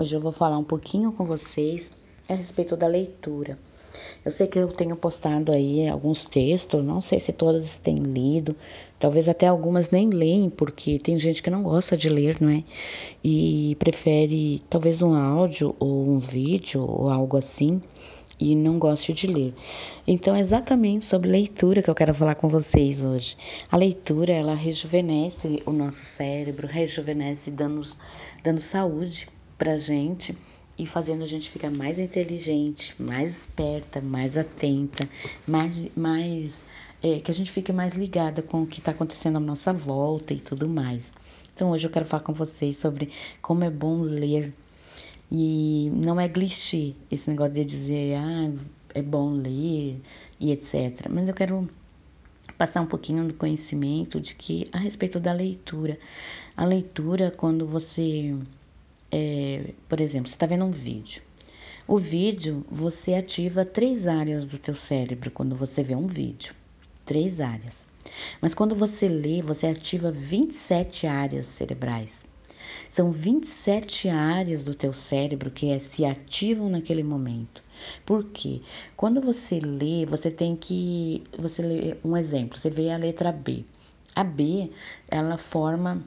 [0.00, 1.92] Hoje eu vou falar um pouquinho com vocês
[2.26, 3.58] a respeito da leitura.
[4.24, 8.56] Eu sei que eu tenho postado aí alguns textos, não sei se todas têm lido,
[8.98, 12.64] talvez até algumas nem leem, porque tem gente que não gosta de ler, não é?
[13.22, 17.82] E prefere talvez um áudio ou um vídeo ou algo assim
[18.40, 19.52] e não goste de ler.
[20.06, 23.36] Então, é exatamente sobre leitura que eu quero falar com vocês hoje.
[23.70, 27.86] A leitura, ela rejuvenesce o nosso cérebro, rejuvenesce dando,
[28.42, 29.28] dando saúde
[29.60, 30.34] pra gente
[30.78, 35.06] e fazendo a gente ficar mais inteligente, mais esperta, mais atenta,
[35.46, 36.64] mais, mais
[37.02, 40.32] é, que a gente fique mais ligada com o que está acontecendo à nossa volta
[40.32, 41.12] e tudo mais.
[41.54, 43.10] Então hoje eu quero falar com vocês sobre
[43.42, 44.50] como é bom ler.
[45.30, 48.50] E não é clichê esse negócio de dizer, ah,
[48.94, 50.00] é bom ler
[50.40, 51.06] e etc.
[51.10, 51.68] Mas eu quero
[52.56, 55.98] passar um pouquinho do conhecimento de que a respeito da leitura.
[56.56, 58.34] A leitura, quando você
[59.10, 61.22] é, por exemplo, você está vendo um vídeo.
[61.86, 66.54] O vídeo, você ativa três áreas do teu cérebro quando você vê um vídeo.
[67.04, 67.86] Três áreas.
[68.40, 72.24] Mas quando você lê, você ativa 27 áreas cerebrais.
[72.88, 77.62] São 27 áreas do teu cérebro que é, se ativam naquele momento.
[78.04, 78.60] Por quê?
[78.96, 81.22] Quando você lê, você tem que.
[81.38, 83.64] Você lê um exemplo, você vê a letra B.
[84.14, 84.70] A B,
[85.08, 86.04] ela forma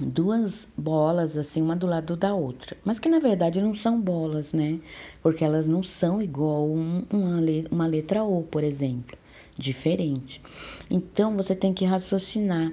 [0.00, 4.52] duas bolas assim uma do lado da outra, mas que na verdade não são bolas,
[4.52, 4.80] né?
[5.22, 9.16] Porque elas não são igual um, uma, uma letra O, por exemplo,
[9.56, 10.42] diferente.
[10.90, 12.72] Então você tem que raciocinar.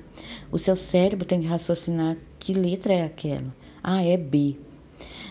[0.52, 3.54] O seu cérebro tem que raciocinar que letra é aquela.
[3.84, 4.56] Ah, é B.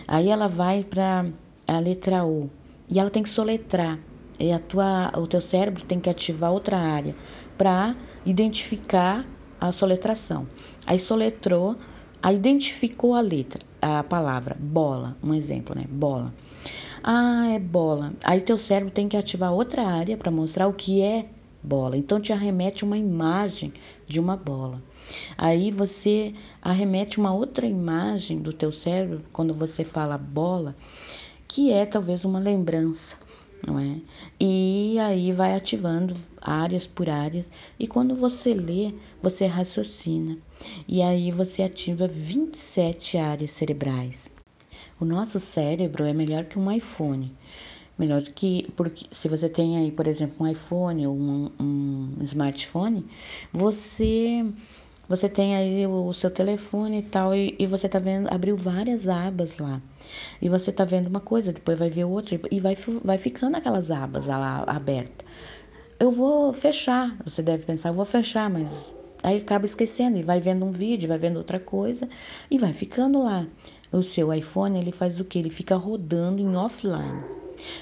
[0.07, 1.25] Aí ela vai para
[1.67, 2.49] a letra O
[2.89, 3.99] e ela tem que soletrar.
[4.39, 7.15] E a tua, o teu cérebro tem que ativar outra área
[7.57, 9.25] para identificar
[9.59, 10.47] a soletração.
[10.85, 11.75] Aí soletrou,
[12.21, 15.85] aí identificou a letra, a palavra bola, um exemplo, né?
[15.89, 16.33] Bola.
[17.03, 18.13] Ah, é bola.
[18.23, 21.29] Aí teu cérebro tem que ativar outra área para mostrar o que é
[21.63, 21.97] bola.
[21.97, 23.73] Então te arremete uma imagem
[24.07, 24.81] de uma bola.
[25.37, 30.75] Aí você arremete uma outra imagem do teu cérebro quando você fala bola,
[31.47, 33.15] que é talvez uma lembrança
[33.65, 33.97] não é?
[34.39, 40.37] E aí vai ativando áreas por áreas, e quando você lê, você raciocina,
[40.87, 44.29] e aí você ativa 27 áreas cerebrais.
[44.99, 47.35] O nosso cérebro é melhor que um iPhone.
[47.97, 53.05] Melhor que, porque se você tem aí, por exemplo, um iPhone ou um, um smartphone,
[53.51, 54.45] você
[55.07, 59.07] você tem aí o, seu telefone e tal, e, e, você tá vendo, abriu várias
[59.07, 59.81] abas lá.
[60.41, 63.89] E você tá vendo uma coisa, depois vai ver outra, e vai, vai ficando aquelas
[63.89, 65.25] abas lá abertas.
[65.99, 68.91] Eu vou fechar, você deve pensar, eu vou fechar, mas
[69.23, 72.07] aí acaba esquecendo, e vai vendo um vídeo, vai vendo outra coisa,
[72.51, 73.47] e vai ficando lá.
[73.91, 75.39] O seu iPhone, ele faz o que?
[75.39, 77.36] Ele fica rodando em offline.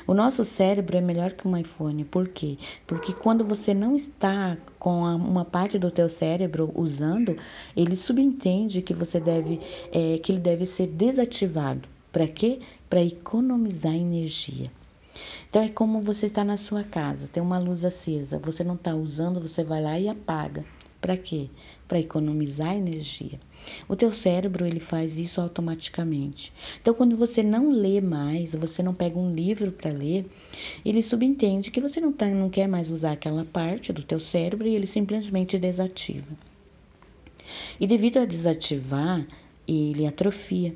[0.08, 2.58] O nosso cérebro é melhor que um iPhone, por quê?
[2.86, 7.38] Porque quando você não está com uma parte do teu cérebro usando,
[7.76, 9.60] ele subentende que você deve,
[9.92, 11.88] é, que ele deve ser desativado.
[12.12, 12.60] Para quê?
[12.90, 14.72] Para economizar energia.
[15.50, 18.94] Então é como você está na sua casa, tem uma luz acesa, você não está
[18.94, 20.66] usando, você vai lá e apaga.
[21.06, 21.50] Para quê?
[21.88, 23.40] Para economizar energia.
[23.88, 26.52] O teu cérebro ele faz isso automaticamente.
[26.82, 30.26] Então, quando você não lê mais, você não pega um livro para ler,
[30.84, 34.68] ele subentende que você não, tá, não quer mais usar aquela parte do teu cérebro
[34.68, 36.36] e ele simplesmente desativa.
[37.80, 39.28] E devido a desativar,
[39.68, 40.76] ele atrofia.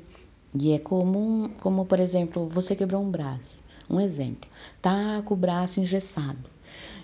[0.54, 3.60] E é como, como por exemplo, você quebrou um braço.
[3.90, 4.48] Um exemplo,
[4.80, 6.48] tá com o braço engessado.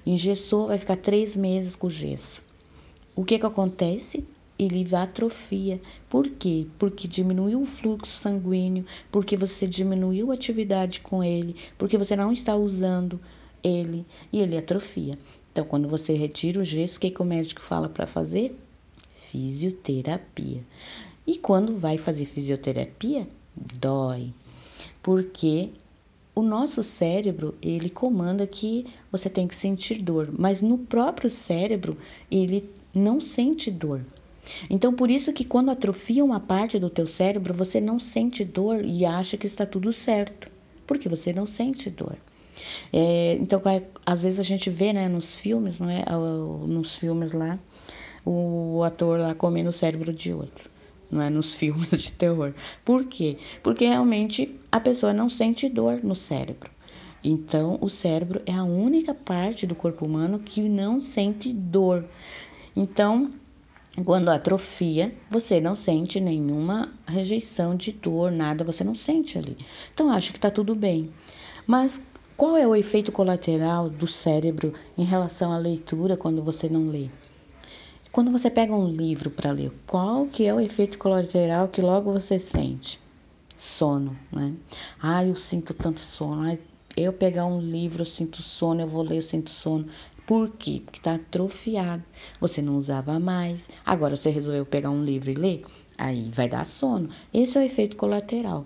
[0.07, 2.47] Engessou, vai ficar três meses com gesso.
[3.17, 4.25] O que que acontece?
[4.59, 5.81] ele atrofia.
[6.09, 6.67] Por quê?
[6.79, 12.33] Porque diminuiu o fluxo sanguíneo, porque você diminuiu a atividade com ele, porque você não
[12.33, 13.21] está usando
[13.63, 15.19] ele e ele atrofia.
[15.53, 18.59] Então, quando você retira o gesso, o que, que o médico fala para fazer?
[19.31, 20.63] Fisioterapia.
[21.27, 24.33] E quando vai fazer fisioterapia, dói.
[25.03, 25.71] Porque
[26.37, 31.97] o nosso cérebro, ele comanda que você tem que sentir dor, mas no próprio cérebro,
[32.31, 34.03] ele não sente dor.
[34.69, 38.85] Então, por isso que quando atrofia uma parte do teu cérebro, você não sente dor
[38.85, 40.49] e acha que está tudo certo,
[40.87, 42.17] porque você não sente dor.
[42.93, 43.61] É, então,
[44.05, 46.05] às vezes a gente vê, né, nos filmes, não é,
[46.67, 47.59] nos filmes lá,
[48.27, 50.69] o ator lá comendo o cérebro de outro,
[51.11, 52.55] não é, nos filmes de terror.
[52.85, 53.39] Por quê?
[53.63, 56.71] Porque realmente a pessoa não sente dor no cérebro.
[57.25, 62.05] Então, o cérebro é a única parte do corpo humano que não sente dor.
[62.77, 63.33] Então,
[64.05, 69.57] Quando atrofia, você não sente nenhuma rejeição de dor, nada, você não sente ali.
[69.93, 71.11] Então acha que tá tudo bem.
[71.67, 72.01] Mas
[72.37, 77.11] qual é o efeito colateral do cérebro em relação à leitura quando você não lê?
[78.17, 82.15] Quando você pega um livro para ler, qual que é o efeito colateral que logo
[82.15, 82.99] você sente?
[83.59, 84.55] Sono, né?
[84.99, 86.41] Ah, eu sinto tanto sono.
[86.41, 86.59] Ai,
[86.97, 89.89] eu pegar um livro, eu sinto sono, eu vou ler, eu sinto sono.
[90.27, 90.81] Por quê?
[90.83, 92.03] Porque está atrofiado.
[92.41, 93.69] Você não usava mais.
[93.85, 95.65] Agora você resolveu pegar um livro e ler?
[95.99, 97.11] Aí vai dar sono.
[97.35, 98.65] Esse é o efeito colateral.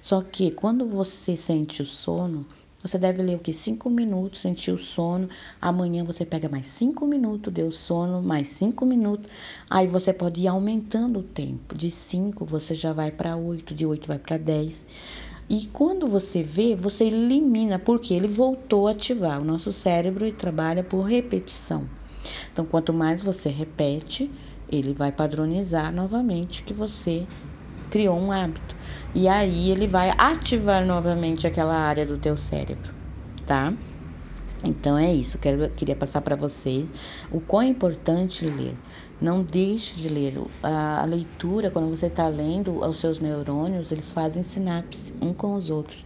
[0.00, 2.46] Só que quando você sente o sono,
[2.82, 3.52] você deve ler o que?
[3.52, 5.28] Cinco minutos, sentir o sono.
[5.60, 9.30] Amanhã você pega mais cinco minutos, deu sono, mais cinco minutos.
[9.70, 11.76] Aí você pode ir aumentando o tempo.
[11.76, 14.84] De cinco você já vai para oito, de oito vai para dez.
[15.48, 19.40] E quando você vê, você elimina, porque ele voltou a ativar.
[19.40, 21.86] O nosso cérebro trabalha por repetição.
[22.52, 24.32] Então, quanto mais você repete,
[24.68, 27.28] ele vai padronizar novamente que você
[27.92, 28.74] criou um hábito.
[29.14, 32.90] E aí ele vai ativar novamente aquela área do teu cérebro,
[33.46, 33.72] tá?
[34.64, 36.88] Então é isso, quero, queria passar para vocês
[37.30, 38.74] o quão é importante ler.
[39.22, 40.34] Não deixe de ler.
[40.60, 45.54] A, a leitura, quando você está lendo, os seus neurônios, eles fazem sinapse um com
[45.54, 46.04] os outros.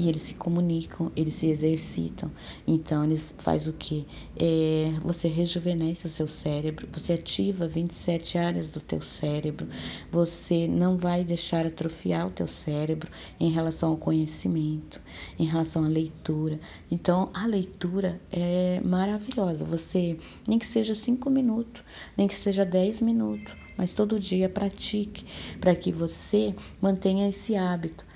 [0.00, 2.28] E eles se comunicam, eles se exercitam.
[2.66, 4.04] Então, eles faz o quê?
[4.36, 9.68] É, você rejuvenesce o seu cérebro, você ativa 27 áreas do teu cérebro,
[10.10, 13.08] você não vai deixar atrofiar o teu cérebro
[13.38, 15.00] em relação ao conhecimento,
[15.38, 16.58] em relação à leitura.
[16.90, 19.64] Então, a leitura é maravilhosa.
[19.64, 20.18] Você,
[20.48, 21.84] nem que seja cinco minutos,
[22.16, 25.26] nem que seja seja 10 minutos, mas todo dia pratique
[25.60, 28.06] para que você mantenha esse hábito.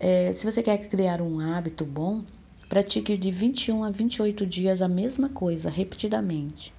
[0.00, 2.24] É, se você quer criar um hábito bom,
[2.68, 6.74] pratique de 21 a 28 dias a mesma coisa, repetidamente.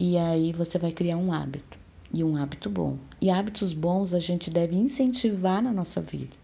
[0.00, 1.78] E aí você vai criar um hábito,
[2.12, 2.98] e um hábito bom.
[3.20, 6.34] E hábitos bons a gente deve incentivar na nossa vida,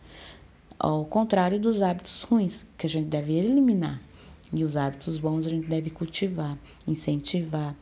[0.79, 4.01] ao contrário dos hábitos ruins, que a gente deve eliminar.
[4.53, 6.56] E os hábitos bons a gente deve cultivar,
[6.87, 7.75] incentivar.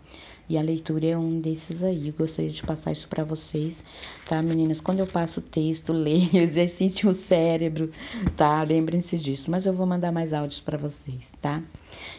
[0.48, 2.12] E a leitura é um desses aí.
[2.16, 3.82] Gostaria de passar isso para vocês,
[4.28, 4.80] tá, meninas?
[4.80, 7.90] Quando eu passo o texto, leia, exercite o cérebro,
[8.36, 8.62] tá?
[8.62, 9.50] Lembrem-se disso.
[9.50, 11.62] Mas eu vou mandar mais áudios para vocês, tá?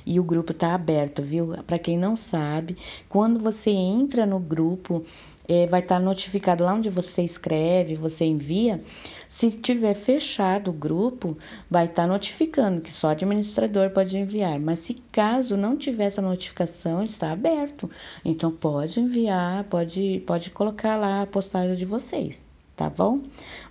[0.06, 1.56] E o grupo tá aberto, viu?
[1.66, 2.78] Para quem não sabe,
[3.08, 5.06] quando você entra no grupo,
[5.48, 8.84] é, vai estar tá notificado lá onde você escreve, você envia.
[9.30, 11.38] Se tiver fechado o grupo,
[11.70, 14.60] vai estar tá notificando que só administrador pode enviar.
[14.60, 17.90] Mas se caso não tiver essa notificação, está aberto.
[18.24, 22.44] Então pode enviar, pode, pode colocar lá a postagem de vocês,
[22.76, 23.22] tá bom?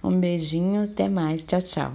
[0.02, 1.92] Um beijinho, até mais, tchau, tchau.